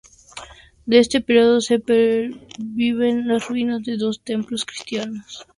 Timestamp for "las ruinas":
3.27-3.83